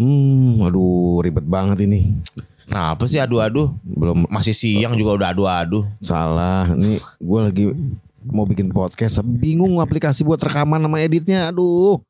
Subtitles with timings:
[0.00, 2.16] Hmm, aduh ribet banget ini.
[2.72, 3.68] Nah apa sih adu-adu?
[3.84, 5.84] Belum Masih siang juga udah adu-adu.
[6.00, 6.72] salah.
[6.72, 7.68] Ini gue lagi
[8.24, 11.52] mau bikin podcast, bingung aplikasi buat rekaman sama editnya.
[11.52, 12.00] Aduh.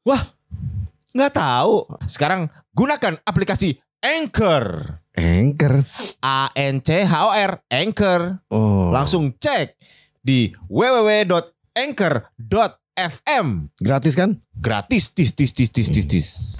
[1.11, 1.91] Nggak tahu.
[2.07, 4.95] Sekarang gunakan aplikasi Anchor.
[5.19, 5.83] Anchor.
[6.23, 8.39] A N C H O R Anchor.
[8.49, 8.95] Oh.
[8.95, 9.75] Langsung cek
[10.23, 13.47] di www.anchor.fm.
[13.83, 14.39] Gratis kan?
[14.55, 16.55] Gratis, tis, tis, tis, tis, tis, tis.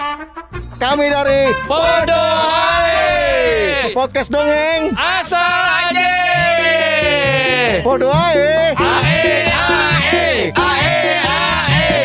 [0.81, 2.25] Kami dari Podo
[3.93, 4.97] podcast dongeng.
[4.97, 6.09] Asal aja
[7.85, 8.73] Podo ae.
[8.81, 12.01] Ae ae Ae ae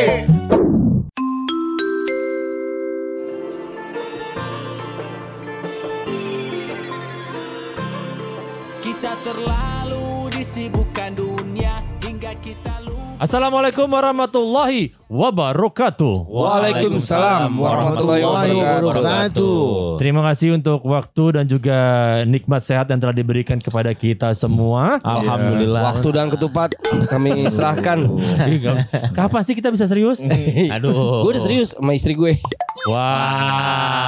[8.84, 12.74] Kita terlalu disibukkan dunia hingga kita
[13.15, 16.27] Assalamualaikum warahmatullahi wabarakatuh.
[16.27, 18.27] Waalaikumsalam warahmatullahi
[18.59, 19.95] wabarakatuh.
[20.03, 21.79] Terima kasih untuk waktu dan juga
[22.27, 24.99] nikmat sehat yang telah diberikan kepada kita semua.
[24.99, 25.95] Alhamdulillah.
[25.95, 26.75] Waktu dan ketupat
[27.07, 28.03] kami serahkan.
[28.51, 28.59] Ih,
[29.15, 30.20] Kapan sih kita bisa serius?
[30.75, 31.23] Aduh.
[31.23, 32.35] Gue udah serius sama istri gue.
[32.91, 34.04] Wah.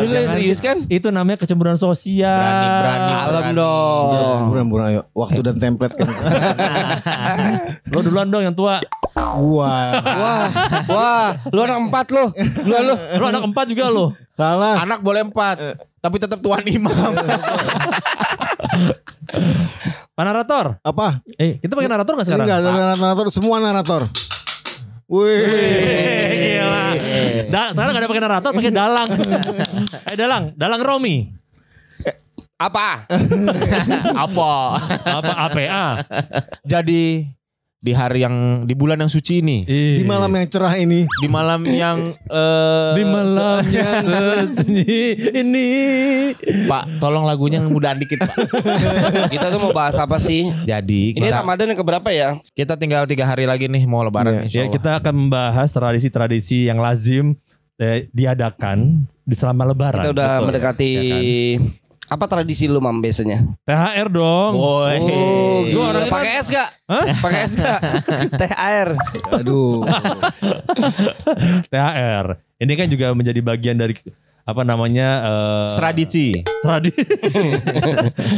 [0.00, 0.84] Lu serius kan?
[0.88, 2.28] Itu namanya kecemburuan sosial.
[2.30, 3.52] Alam Berani.
[3.56, 4.40] dong.
[4.50, 5.00] Buran-buran ayo.
[5.12, 6.08] Waktu dan template kan.
[7.92, 8.80] Lo duluan dong yang tua.
[9.20, 10.00] Wah.
[10.00, 10.46] Wah,
[10.88, 12.24] wah, lu anak empat lu.
[12.64, 12.94] Lu lu.
[13.20, 14.14] Lo anak empat juga lo.
[14.32, 14.80] Salah.
[14.80, 15.56] Anak boleh empat,
[16.00, 17.12] tapi tetap tuan imam.
[20.14, 20.78] Pak narator.
[20.80, 21.20] Apa?
[21.36, 22.46] Eh, kita pakai narator gak sekarang?
[22.46, 24.06] enggak narator, semua narator.
[25.10, 26.29] Wih.
[27.40, 27.50] Eh.
[27.50, 29.08] Da- sekarang gak ada pakai narator, pakai dalang.
[30.10, 31.16] eh dalang, dalang Romi.
[32.66, 33.08] Apa?
[34.12, 34.52] Apa?
[35.00, 35.86] Apa APA?
[36.60, 37.24] Jadi
[37.80, 41.08] di hari yang di bulan yang suci ini, Di malam yang cerah ini.
[41.08, 44.04] di malam yang eh, di malam yang
[44.54, 45.68] sunyi ini.
[46.68, 48.36] Pak, tolong lagunya yang mudaan dikit Pak.
[49.32, 50.52] Kita tuh mau bahas apa sih?
[50.62, 52.36] Jadi Ini kita, Ramadan yang keberapa ya?
[52.52, 54.44] kita tinggal tiga hari lagi nih mau lebaran.
[54.44, 54.76] insya Ya, Allah.
[54.76, 57.32] kita akan membahas tradisi-tradisi yang lazim
[57.76, 60.04] eh, diadakan di selama lebaran.
[60.04, 60.46] Kita udah Betul.
[60.46, 60.90] mendekati
[62.10, 63.46] apa tradisi lu mam biasanya?
[63.62, 64.58] THR dong.
[64.58, 64.96] Boy.
[64.98, 66.68] Oh, gua orangnya pakai es gak?
[66.90, 67.06] Hah?
[67.22, 67.80] Pakai es gak?
[68.42, 68.88] THR.
[69.38, 69.86] Aduh.
[71.70, 72.26] THR.
[72.60, 73.94] Ini kan juga menjadi bagian dari
[74.42, 76.26] apa namanya eh, Tradisi.
[76.60, 77.00] tradisi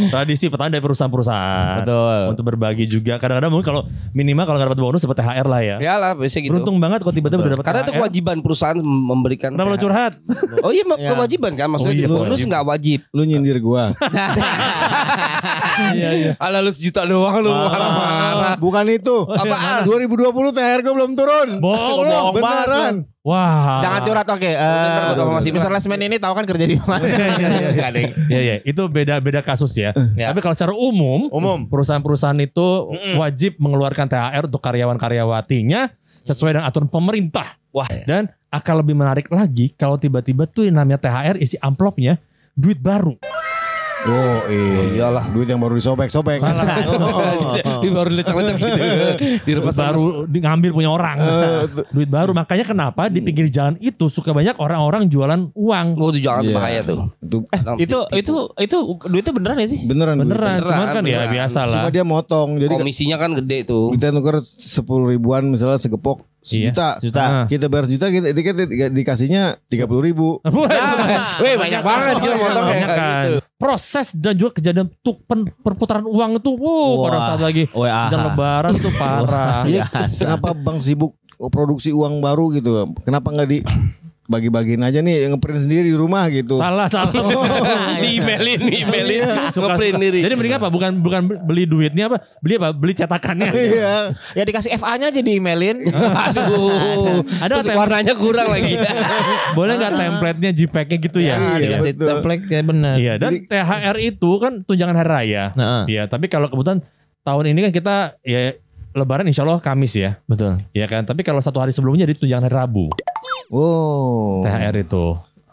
[0.08, 2.18] tradisi pertanyaan dari perusahaan-perusahaan Betul.
[2.30, 3.80] untuk berbagi juga kadang-kadang mungkin kalau
[4.12, 6.52] minimal kalau nggak dapat bonus dapat THR lah ya Ya lah, biasa gitu.
[6.52, 10.12] beruntung banget kalau tiba-tiba udah dapat Karena itu THR kewajiban perusahaan memberikan kenapa lo curhat
[10.62, 11.08] Oh iya, Ya.
[11.10, 12.98] kewajiban kan maksudnya Oh iya, bonus nggak wajib.
[13.10, 13.90] Lu nyindir gua.
[15.92, 18.54] iya iya Ala lu sejuta doang lu marah-marah.
[18.56, 19.24] Bukan itu.
[19.24, 19.84] Apaan?
[19.84, 21.48] 2020 THR gua belum turun.
[21.58, 22.94] bohong banget Beneran.
[23.22, 24.44] Wah Jangan curhat oke.
[24.44, 25.56] Eh, Bentar, gua sama Mas Ibnu.
[25.56, 25.70] Mr.
[25.70, 27.06] Lesman ini tahu kan kerja di mana?
[27.72, 28.10] Nggak, Ding.
[28.26, 30.28] ya ya itu beda beda kasus ya Ya.
[30.28, 31.64] tapi kalau secara umum Umum.
[31.64, 32.66] perusahaan-perusahaan itu
[33.14, 35.90] wajib mengeluarkan THR untuk karyawan-karyawatinya
[36.22, 37.88] sesuai dengan aturan pemerintah Wah.
[38.04, 42.18] dan akan lebih menarik lagi kalau tiba-tiba tuh yang namanya THR isi amplopnya
[42.52, 43.16] duit baru
[44.02, 44.82] Oh iya.
[44.96, 45.24] iyalah.
[45.28, 46.42] Duit yang baru disobek-sobek.
[47.82, 48.78] Di baru lecek-lecek gitu.
[49.40, 51.18] Di Duit baru di- ngambil punya orang
[51.88, 56.20] duit baru makanya kenapa di pinggir jalan itu suka banyak orang-orang jualan uang Oh itu
[56.20, 56.54] jangan Iya.
[56.54, 56.98] bahaya tuh.
[57.20, 57.38] Itu
[57.78, 59.80] Itu itu itu duitnya beneran ya sih?
[59.82, 60.16] beneran.
[60.18, 62.48] beneran Beneran, cuman kan ya biasa lah Cuma dia motong.
[62.56, 63.92] Jadi komisinya kan gede tuh.
[63.92, 66.74] kita nuker 10 ribuan misalnya segepok Iya.
[66.74, 66.88] sejuta.
[66.98, 67.22] Juta.
[67.22, 67.44] Ah.
[67.46, 70.42] Kita bayar sejuta kita, kita dikasihnya 30 ribu.
[71.42, 73.24] Weh banyak banget gila motong Banyak kayak kan.
[73.24, 73.38] gitu.
[73.54, 77.26] Proses dan juga kejadian tuk pen- perputaran uang itu, wow, pada Wah.
[77.30, 77.64] saat lagi
[78.10, 79.62] dan lebaran tuh parah.
[79.64, 80.18] Iya, Biasa.
[80.18, 82.90] kenapa Bang sibuk produksi uang baru gitu?
[83.06, 83.58] Kenapa nggak di
[84.22, 86.54] bagi-bagiin aja nih yang ngeprint sendiri di rumah gitu?
[86.54, 87.10] Salah, salah.
[88.02, 89.22] Di emailin, di emailin.
[89.50, 90.20] Suka- Ngeprint diri.
[90.22, 90.68] Jadi mending apa?
[90.70, 92.22] Bukan bukan beli duitnya apa?
[92.38, 92.68] Beli apa?
[92.70, 93.50] Beli cetakannya.
[93.72, 93.94] Iya.
[94.34, 95.82] Ya dikasih FA-nya aja di emailin.
[95.86, 97.22] Aduh.
[97.38, 98.74] Ada Terus warnanya kurang lagi.
[99.52, 101.36] Boleh nggak template-nya JPEG-nya gitu ya?
[101.36, 102.08] Iya, dikasih betul.
[102.08, 102.94] template kayak bener.
[102.98, 105.44] Iya, dan THR itu kan tunjangan hari raya.
[105.54, 106.80] Nah, Iya, tapi kalau kebetulan
[107.22, 108.54] tahun ini kan kita ya
[108.92, 110.60] Lebaran insya Allah Kamis ya, betul.
[110.70, 111.08] ya kan.
[111.08, 112.92] Tapi kalau satu hari sebelumnya di tunjangan hari Rabu,
[113.52, 114.40] Oh.
[114.42, 115.04] THR itu.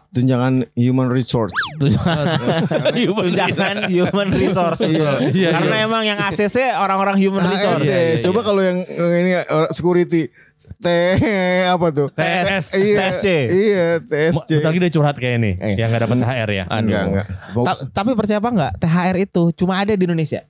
[0.10, 1.54] Tunjangan human resource.
[1.84, 2.26] Tunjangan
[3.92, 4.82] human resource.
[4.82, 5.30] Iya.
[5.30, 5.86] Iya, Karena iya.
[5.86, 7.86] emang yang ACC orang-orang human resource.
[7.86, 7.92] HRD.
[7.92, 10.32] Iya, iya, Coba kalau yang yang ini uh, security
[10.80, 10.88] T
[11.76, 12.08] apa tuh?
[12.16, 13.26] TS, Iya, TSC.
[13.52, 14.50] Iya, TSC.
[14.58, 15.76] Bentar lagi dia curhat kayak ini, Eh.
[15.76, 16.64] yang nggak dapat THR ya.
[16.72, 17.26] Enggak, enggak.
[17.68, 18.72] Ta- tapi percaya apa enggak?
[18.80, 20.42] THR itu cuma ada di Indonesia.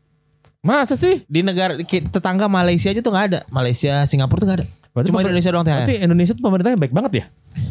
[0.61, 1.23] Masa sih?
[1.25, 3.39] Di negara tetangga Malaysia aja tuh nggak ada.
[3.49, 4.67] Malaysia, Singapura tuh nggak ada.
[4.89, 5.73] Berarti Cuma Indonesia doang THR.
[5.75, 7.25] Berarti Indonesia tuh pemerintahnya baik banget ya?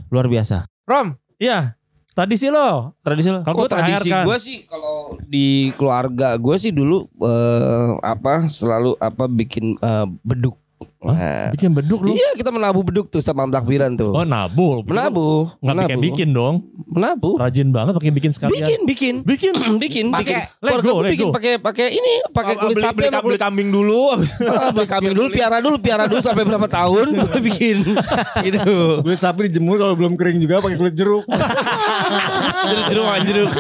[0.09, 0.57] Luar biasa.
[0.85, 1.75] Rom, Iya.
[2.11, 2.99] Tradisi lo.
[2.99, 3.47] Tradisi lo.
[3.47, 4.27] Kalau Oh, tradisi kan.
[4.27, 10.59] gue sih kalau di keluarga gue sih dulu eh, apa selalu apa bikin eh, beduk.
[10.99, 12.11] Nah, Bikin beduk lo.
[12.11, 14.11] Iya kita menabuh beduk tuh sama takbiran tuh.
[14.11, 14.83] Oh nabul.
[14.83, 16.67] Menabuh, Nggak bikin bikin dong.
[16.91, 17.39] Menabuh.
[17.39, 18.67] Rajin banget pakai bikin sekalian.
[18.67, 19.15] Bikin, bikin.
[19.23, 19.53] Bikin.
[19.83, 21.31] bikin, Pakai Lego, gue bikin Lego.
[21.31, 24.19] pakai pakai ini, pakai kulit beli, sapi beli, kulit kambing dulu.
[24.59, 27.77] Ah, beli kambing dulu, piara dulu, piara dulu sampai berapa tahun baru bikin.
[28.43, 28.77] gitu.
[29.07, 31.23] Kulit sapi dijemur kalau belum kering juga pakai kulit jeruk.
[32.89, 33.51] Jeruk jeruk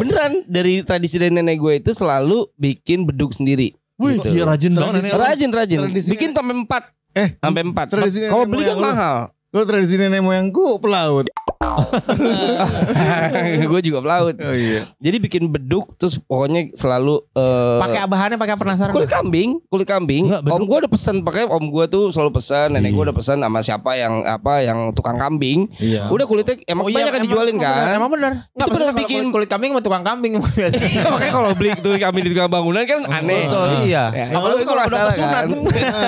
[0.00, 3.76] Beneran dari tradisi dari nenek gue itu selalu bikin beduk sendiri.
[4.04, 4.28] Wih, Gitu.
[4.30, 5.08] iya rajin banget.
[5.10, 5.78] Rajin rajin.
[5.88, 6.82] Bikin sampai empat.
[7.14, 7.86] Eh, Sampai empat.
[7.94, 9.16] Kalau beli kan mahal.
[9.54, 11.24] Lo tradisi nenek moyangku pelaut.
[13.64, 14.34] gue juga pelaut.
[14.34, 14.88] Oh iya.
[14.98, 18.90] Jadi bikin beduk terus pokoknya selalu eh, Pakai bahannya pakai penasaran.
[18.90, 20.26] kulit kambing, kulit kambing.
[20.26, 20.52] Enggak, beduk.
[20.52, 23.04] om gue udah pesen pakai om gue tuh selalu pesan, nenek gue Iya.
[23.04, 25.68] udah pesan sama siapa yang apa yang tukang kambing.
[25.78, 26.08] Iya.
[26.08, 27.78] Udah kulitnya emang Oh iya, banyak kan dijualin emang kan.
[27.78, 28.32] bener, Emang bener.
[28.50, 30.76] Enggak bener kalau bikin- kulit, kulit kambing sama tukang kambing biasa.
[31.06, 33.40] Makanya kalau beli kulit kambing di tukang bangunan kan aneh.
[33.46, 34.04] Betul, iya.
[34.10, 35.32] Ya, Apalagi kalau udah kesunat.
[35.32, 35.46] kan.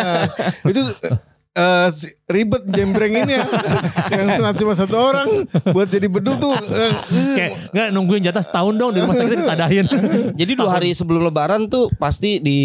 [0.70, 0.81] itu
[1.56, 3.44] eh, si- ribet jembreng ini ya.
[4.12, 5.29] yang cuma satu orang
[5.67, 6.53] buat jadi beduk tuh.
[6.69, 6.93] eh,
[7.32, 9.87] Kayak nggak nungguin jatah setahun dong di rumah sakit ditadahin.
[10.35, 12.61] Jadi dua hari sebelum lebaran tuh pasti di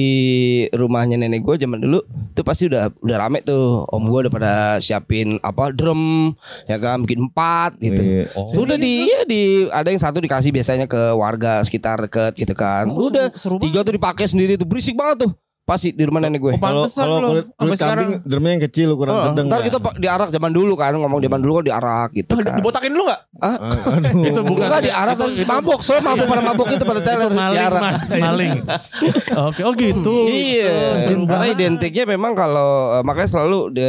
[0.69, 1.99] rumahnya nenek gue zaman dulu
[2.31, 6.33] tuh pasti udah udah rame tuh om gue udah pada siapin apa drum
[6.65, 8.01] ya kan bikin empat gitu.
[8.01, 8.23] Iya.
[8.51, 12.51] Tuh udah di ya di ada yang satu dikasih biasanya ke warga sekitar deket gitu
[12.51, 12.89] kan.
[12.89, 15.31] Oh, udah seru- seru tiga tuh dipakai sendiri tuh berisik banget tuh.
[15.61, 16.51] Pasti di rumah nenek gue.
[16.51, 18.07] Oh, Kalau kalau kulit, kulit sekarang.
[18.11, 19.45] kambing drumnya yang kecil ukuran Oh, sedang.
[19.45, 19.65] ntar ya.
[19.69, 22.57] kita pak diarak zaman dulu kan ngomong zaman dulu kan diarak gitu kan.
[22.57, 23.21] Dibotakin dulu gak?
[23.37, 23.57] Ah,
[23.95, 24.25] Aduh.
[24.25, 27.81] Itu bukan Enggak diarak terus mabok soalnya mabok pada mabok itu pada teler maling diarak.
[27.81, 28.51] mas, maling.
[29.47, 30.15] Oke, oh gitu.
[30.27, 33.85] Iya, karena identiknya memang kalau eh, makanya selalu di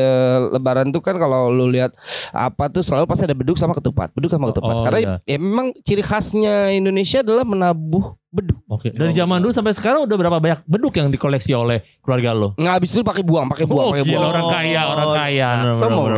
[0.53, 1.97] Lebaran tuh kan kalau lu lihat
[2.31, 4.73] apa tuh selalu pasti ada beduk sama ketupat, beduk sama ketupat.
[4.73, 5.15] Oh, karena iya.
[5.27, 8.57] ya memang ciri khasnya Indonesia adalah menabuh beduk.
[8.65, 12.57] Oke, dari zaman dulu sampai sekarang udah berapa banyak beduk yang dikoleksi oleh keluarga lo?
[12.57, 14.33] Nggak habis itu pakai buang, pakai buang, Oh, pakai buang.
[14.33, 15.49] orang kaya, orang kaya.
[15.77, 16.09] Semua.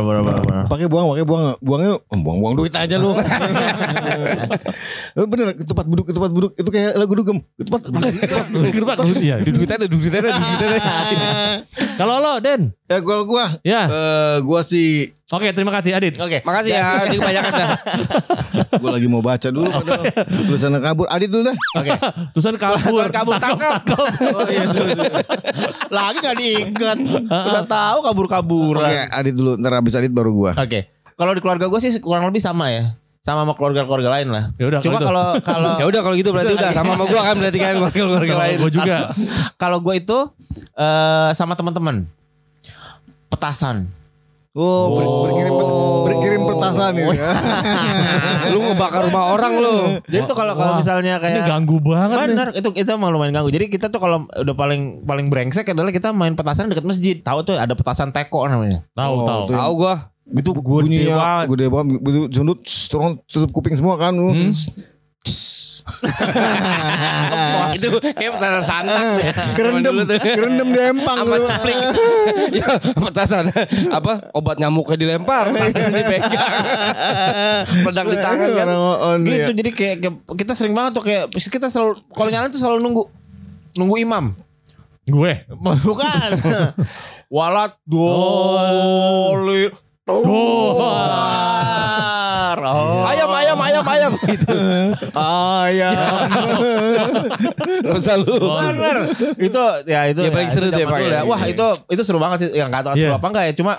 [0.71, 3.11] Pakai buang, pakai buang, buangnya oh, buang-buang duit aja lu.
[3.19, 3.27] Eh,
[5.31, 7.43] Bener, ketupat beduk, ketupat beduk itu kayak lagu dugem.
[7.59, 8.07] Ketupat beduk.
[8.71, 9.35] Ketupat, iya.
[9.43, 10.79] Duit ada, duit ada, duit ada.
[11.99, 13.89] Kalau lo, Den, Ya gua gua ya.
[13.89, 16.21] eh gua sih Oke, terima kasih Adit.
[16.21, 16.45] Oke.
[16.45, 17.69] Makasih ya, ini kebanyakan dah.
[18.81, 21.09] gua lagi mau baca dulu padahal tulisannya kabur.
[21.09, 21.57] Adit dulu dah.
[21.81, 21.91] Oke.
[22.37, 23.81] Tulisan kabur, Kabur, tangkap.
[24.37, 24.93] Oh iya dulu.
[25.89, 26.97] Lagi gak diikat.
[27.25, 28.85] Udah tahu Oke, kabur-kaburan.
[29.09, 29.57] Adit dulu.
[29.57, 30.51] Ntar habis Adit baru gua.
[30.53, 30.93] Oke.
[31.17, 32.93] Kalau di keluarga gue sih kurang lebih sama ya.
[33.25, 34.53] Sama sama keluarga-keluarga lain lah.
[34.61, 37.35] Ya udah, Cuma kalau kalau Ya udah kalau gitu berarti udah sama sama gua kan
[37.41, 38.55] berarti kan keluarga-keluarga lain.
[38.61, 39.09] Gue juga.
[39.57, 40.17] kalau gue itu
[40.77, 42.05] eh sama teman-teman
[43.35, 43.91] petasan.
[44.55, 45.51] Oh, ber- berkirim
[46.01, 47.11] berkirim petasan ini.
[48.55, 49.75] Lu ngebakar rumah orang lu.
[50.01, 52.17] Jadi tuh kalau kalau misalnya Ini kayak ganggu banget.
[52.25, 53.51] Benar, itu itu emang lumayan ganggu.
[53.51, 57.19] Jadi kita tuh kalau udah paling paling brengsek adalah kita main petasan dekat masjid.
[57.19, 58.87] Tahu tuh ada petasan teko namanya.
[58.95, 59.43] Tahu, Oh, tahu.
[59.45, 59.55] tuh.
[59.55, 59.95] Tahu gua.
[60.25, 61.45] Itu gede Bunyinya banget.
[61.51, 61.99] gede banget.
[62.63, 64.15] Tss, turun tutup kuping semua kan.
[64.15, 64.31] lu.
[64.31, 64.55] Hmm.
[67.75, 68.15] Itu kayak.
[69.57, 70.17] Kerendam, Zaman dulu tuh.
[70.23, 71.17] kerendam di empang.
[71.19, 71.79] Sama capling.
[72.59, 73.45] ya, petasan.
[73.91, 74.31] Apa?
[74.31, 76.33] Obat nyamuknya dilempar, tasnya dipegang.
[77.85, 78.67] Pedang di tangan kan.
[79.21, 79.47] Gitu ya.
[79.51, 83.03] jadi kayak, kayak kita sering banget tuh kayak kita selalu kalau nyala tuh selalu nunggu
[83.75, 84.25] nunggu imam.
[85.05, 85.45] Gue.
[85.59, 86.29] Bukan.
[87.29, 89.69] Walat doli.
[90.05, 91.54] Tuar.
[93.95, 93.97] Oh.
[93.97, 94.13] Ayam, ayam, ayam, ayam.
[94.27, 94.55] Gitu.
[95.15, 96.27] Ayam.
[97.95, 98.35] Usah lu.
[98.35, 98.97] Bener.
[99.39, 101.15] itu ya itu Ya, paling seru itu deh, zaman Pak, dulu ya.
[101.15, 101.23] ya.
[101.23, 102.49] Wah itu itu seru banget sih.
[102.53, 103.17] Yang nggak tahu seru Iya.
[103.17, 103.53] apa enggak ya.
[103.55, 103.73] Cuma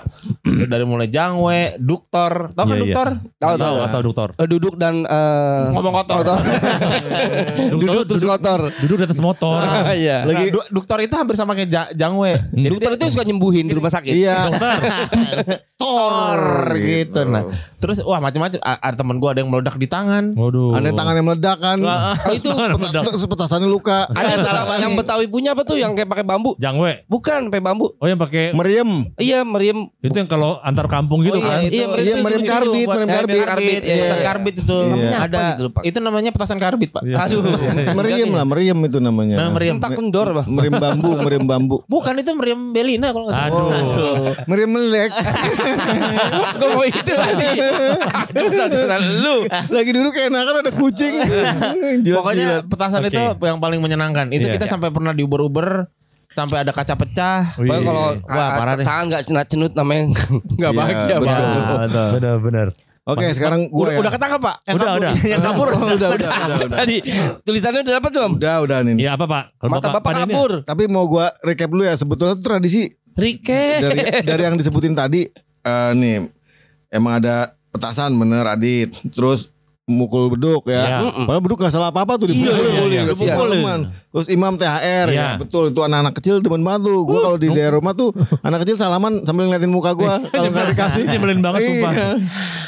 [0.65, 2.49] dari mulai jangwe, duktor.
[2.51, 2.83] Tahu kan Iya, iya.
[2.83, 3.07] duktor?
[3.37, 3.75] Tahu, tahu.
[3.83, 4.27] Atau dokter.
[4.33, 6.17] Eh, Duduk dan eh, Ngomong kotor.
[7.71, 8.59] Duduk terus kotor.
[8.79, 9.61] Duduk di atas motor.
[9.97, 10.23] Iya.
[10.23, 12.37] Lagi duktor itu hampir sama kayak ja- jangwe.
[12.49, 14.09] Jadi Dokter itu suka nyembuhin di rumah sakit.
[14.09, 14.37] Iya.
[15.81, 16.41] tor
[16.73, 17.13] Gitu.
[17.13, 17.21] gitu.
[17.23, 17.43] Nah,
[17.77, 18.57] terus wah macam-macam.
[18.57, 20.33] Ada temen gua ada yang meledak di tangan.
[20.33, 20.73] Waduh.
[20.73, 21.77] Ada yang tangannya meledak kan.
[21.77, 23.03] Oh, itu Meledak.
[23.05, 24.07] Terus petasannya luka.
[24.09, 24.39] ada
[24.79, 26.55] yang Betawi punya apa tuh yang kayak pakai bambu?
[26.57, 27.05] Jangwe.
[27.07, 27.93] Bukan, pakai bambu.
[27.95, 29.11] Oh yang pakai Meriem.
[29.17, 29.89] Iya, meriam.
[29.99, 31.59] itu yang kalau antar kampung gitu Oh, kan.
[31.59, 33.41] iya, itu, Iya, itu, meriam- itu, meriam itu karbit, meriam eh, karbit.
[33.43, 33.95] karbit, Iya.
[33.99, 34.77] pesan karbit itu.
[34.77, 35.17] Iya.
[35.17, 35.81] Ada Apa gitu, Pak?
[35.83, 37.01] itu namanya petasan karbit, Pak.
[37.03, 37.15] Iya.
[37.19, 37.41] Aduh.
[37.93, 39.35] Meriem lah, meriem itu namanya.
[39.37, 39.75] Nah, meriam.
[39.75, 40.47] Sentak kendor, Bang.
[40.47, 41.77] Meriem bambu, meriem bambu.
[41.85, 43.51] Bukan itu meriam Belina kalau nggak salah.
[43.51, 44.33] Aduh.
[44.45, 45.11] Meriem melek.
[46.59, 47.47] Gue mau itu tadi.
[48.37, 48.83] Aduh,
[49.17, 49.35] lu.
[49.47, 51.13] Lagi duduk enakan ada kucing.
[52.07, 54.29] Pokoknya petasan itu yang paling menyenangkan.
[54.29, 54.55] Itu Iya.
[54.55, 55.89] kita sampai pernah diuber-uber
[56.37, 57.57] sampai ada kaca pecah.
[57.57, 57.65] Wih.
[57.65, 58.85] Bang, kalau Wah, parah deh.
[58.85, 61.25] tangan nggak cenut-cenut namanya nggak Iya, bahagia betul.
[61.25, 61.49] banget.
[61.81, 62.09] betul.
[62.13, 62.67] Benar-benar.
[63.07, 63.99] Oke, sekarang gue Udah, ya.
[63.99, 64.55] udah ketangkap pak?
[64.61, 64.99] Yang Udah, kabur.
[64.99, 65.13] udah.
[65.23, 65.67] Yang kabur.
[65.67, 66.09] udah, udah, udah,
[66.45, 66.77] udah, udah.
[66.77, 66.95] Tadi
[67.41, 68.31] tulisannya udah dapat belum?
[68.35, 68.95] Udah, udah nih.
[68.99, 69.43] Iya apa Pak?
[69.55, 70.51] Kalau Mata bapak pada ini- kabur.
[70.61, 71.95] Tapi mau gua recap dulu ya.
[71.95, 72.81] Sebetulnya tuh tradisi
[73.15, 73.63] Rike.
[73.79, 75.23] dari dari yang disebutin tadi
[75.63, 76.29] eh, nih
[76.89, 78.91] emang ada petasan bener Adit.
[79.09, 79.55] Terus
[79.87, 80.99] mukul beduk ya.
[80.99, 81.23] Iya.
[81.23, 82.67] Padahal beduk gak salah apa-apa tuh Iya, dipukulin.
[82.67, 83.01] iya, iya.
[83.07, 83.63] Dipukulin.
[84.11, 85.15] Terus imam THR ya.
[85.15, 85.27] Iya.
[85.39, 87.07] Betul itu anak-anak kecil demen banget tuh.
[87.07, 88.11] Gua kalau di daerah rumah tuh
[88.43, 91.07] anak kecil salaman sambil ngeliatin muka gua kalau nggak dikasih.
[91.07, 91.91] Nyebelin banget, sumpah.
[91.95, 92.09] Iya.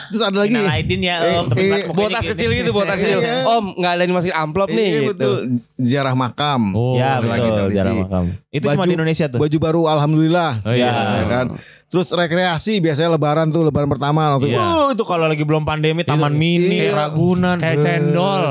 [0.10, 0.56] Terus ada lagi.
[0.56, 1.46] Minal Aidin ya Eh, om.
[1.52, 3.20] Eh, pokoknya Botas kecil gitu, botas kecil.
[3.20, 3.36] Iya.
[3.46, 5.10] Om, nggak ada yang masukin amplop nih Iya gitu.
[5.12, 5.34] betul.
[5.78, 6.62] Ziarah makam.
[6.72, 7.68] Oh, Ya betul.
[7.76, 8.24] Jarang makam.
[8.48, 9.40] Itu cuma Baju- di Indonesia tuh.
[9.44, 10.52] Baju baru alhamdulillah.
[10.64, 10.88] Oh, iya.
[11.20, 11.48] Ya kan.
[11.89, 14.62] Terus rekreasi biasanya lebaran tuh lebaran pertama langsung Iya.
[14.62, 16.93] Oh, itu kalau lagi belum pandemi Taman Mini, Iya.
[16.93, 18.41] Ragunan, Kayak cendol.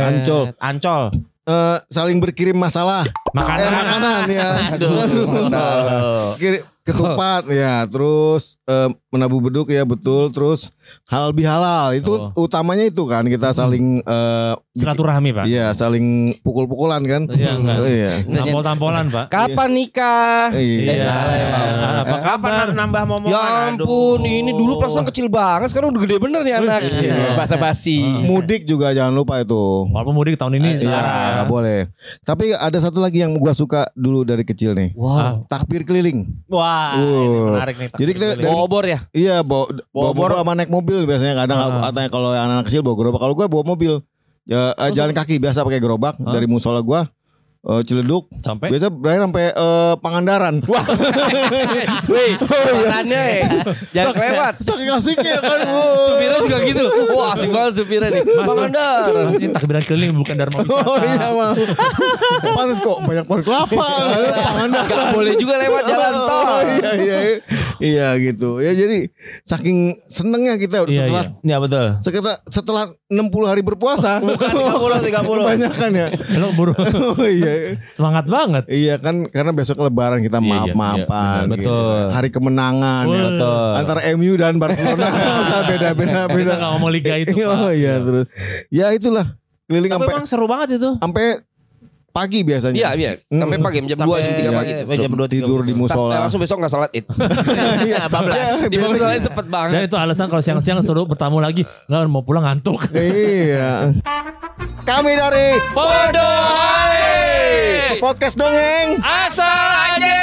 [0.00, 0.42] Ancol.
[0.56, 1.02] Ancol.
[1.46, 3.06] eh, saling berkirim masalah.
[3.36, 3.60] Makanan.
[3.60, 4.48] Eh, makanan ya.
[4.72, 4.92] Aduh,
[6.86, 10.70] ketupat ya, terus eh, menabuh beduk ya betul, terus
[11.10, 12.46] halal bihalal itu Oh.
[12.46, 15.44] utamanya itu kan kita saling eh, Silaturahmi Pak.
[15.50, 17.22] Iya, saling pukul-pukulan kan?
[17.26, 17.76] Iya, enggak.
[17.80, 18.12] Oh, iya.
[18.22, 19.26] Tampol-tampolan Pak.
[19.32, 20.54] Kapan nikah?
[20.54, 20.92] Iya.
[20.94, 21.06] Iya.
[21.08, 21.66] salah ya, Pak.
[22.06, 22.66] Apa Kapan kabar?
[22.76, 23.32] nambah momongan?
[23.34, 23.42] Ya
[23.74, 26.80] ampun, ini dulu perasaan kecil banget, sekarang udah gede bener nih anak.
[26.86, 27.34] Iya.
[27.34, 27.98] Basa basi.
[27.98, 29.90] Mudik juga jangan lupa itu.
[29.90, 31.02] Walaupun mudik tahun ini Iya,
[31.42, 31.90] nggak boleh.
[32.22, 34.94] Tapi ada satu lagi yang gua suka dulu dari kecil nih.
[34.94, 35.42] Wow.
[35.46, 36.30] Takbir keliling.
[36.46, 37.50] Wah, ini Uh.
[37.50, 37.88] menarik nih.
[37.90, 38.98] Jadi kita dari- Bawa obor ya?
[39.10, 40.30] Iya, bawa bawa, obor.
[40.30, 41.90] bawa sama naik mobil biasanya kadang Ah.
[41.90, 43.18] katanya kalau yang anak kecil bawa gerobak.
[43.18, 43.98] Kalau gua bawa mobil.
[44.46, 46.30] Ya, jalan kaki biasa pakai gerobak Hah?
[46.30, 47.10] dari musola gua
[47.66, 48.24] eh, Ciledug.
[48.40, 50.54] Sampai Biasa berakhir sampai eh, Pangandaran.
[50.64, 50.84] Wah,
[52.12, 53.42] Wih, makannya ya.
[53.92, 54.54] Jangan kelewat.
[54.62, 55.58] saking asiknya kan.
[56.06, 56.84] Supirnya juga gitu.
[57.12, 58.22] Wah asik banget supirnya nih.
[58.24, 59.24] Pangandaran.
[59.26, 60.86] Mas, ini takbiran keliling bukan dharma wisata.
[60.86, 61.52] Oh iya mah.
[62.54, 63.86] Pantes kok banyak pohon kelapa.
[64.32, 64.86] Pangandaran.
[64.86, 66.44] Gak boleh juga lewat jalan tol.
[66.46, 67.18] Oh, iya iya.
[67.76, 68.58] Iya gitu.
[68.58, 69.10] Ya jadi
[69.42, 71.86] saking senengnya kita Iya, setelah Ya betul.
[72.00, 74.22] setelah setelah 60 hari berpuasa.
[74.22, 75.44] Bukan 30, 30.
[75.44, 76.06] Kebanyakan ya.
[76.38, 76.72] Lo buru
[77.16, 77.55] Oh iya.
[77.92, 78.64] Semangat banget.
[78.66, 81.70] Iya kan karena besok lebaran kita Iya, iya, maaf-maafan iya, gitu.
[81.70, 82.00] betul.
[82.10, 83.24] Hari kemenangan ya.
[83.28, 83.70] Betul.
[83.76, 85.06] Antara MU dan Barcelona
[85.70, 86.52] beda-beda Kita beda.
[86.54, 87.32] nggak ngomong liga itu.
[87.38, 87.56] Pak.
[87.56, 88.26] Oh iya terus.
[88.68, 89.26] Ya itulah
[89.64, 90.90] keliling Tapi sampai emang seru banget itu.
[90.96, 91.26] sampai
[92.08, 92.72] pagi biasanya.
[92.74, 93.10] Iya, iya.
[93.28, 94.72] Sampai pagi jam 2 jam 3 pagi.
[94.80, 96.16] Sampai jam 2 tidur di musola.
[96.18, 97.04] langsung besok gak salat id.
[97.84, 98.64] Iya, bablas.
[98.64, 98.88] Di biasanya.
[98.88, 99.80] musola cepet Dan banget.
[99.84, 102.88] itu alasan kalau siang-siang suruh bertamu lagi nggak mau pulang ngantuk.
[102.90, 103.92] Iya.
[104.80, 105.60] Kami dari
[108.02, 109.00] Podcast dongeng.
[109.00, 110.18] Asal aja.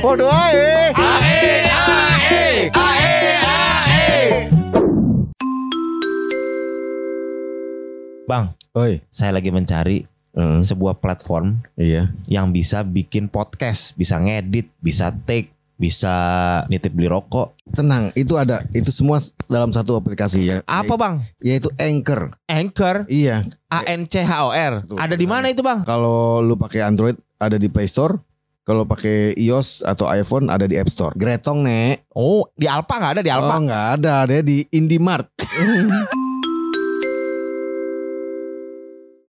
[0.00, 0.92] Podo ae.
[0.94, 4.16] Ae ae ae ae.
[8.28, 9.00] Bang, Oi.
[9.08, 10.04] saya lagi mencari
[10.38, 12.14] Hmm, sebuah platform iya.
[12.30, 16.14] yang bisa bikin podcast, bisa ngedit, bisa take, bisa
[16.66, 17.54] nitip beli rokok.
[17.70, 18.66] Tenang, itu ada.
[18.74, 20.56] Itu semua dalam satu aplikasi ya.
[20.66, 21.22] Apa bang?
[21.38, 22.34] Yaitu Anchor.
[22.50, 23.46] Anchor, Iya.
[23.70, 24.82] A N C H O R.
[24.82, 24.98] Betul.
[24.98, 25.86] Ada di mana itu bang?
[25.86, 28.18] Kalau lu pakai Android ada di Play Store.
[28.68, 31.16] Kalau pakai iOS atau iPhone ada di App Store.
[31.16, 32.04] Gretong nek.
[32.12, 33.56] Oh, di Alpa nggak ada di Alpa?
[33.56, 35.32] Oh nggak ada, ada di Indimart.